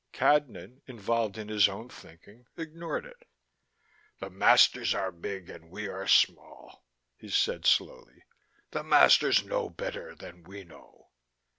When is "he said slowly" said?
7.15-8.23